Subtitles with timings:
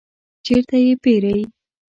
[0.45, 1.39] چیرته یی پیرئ؟